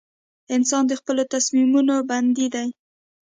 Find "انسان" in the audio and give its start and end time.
0.55-0.83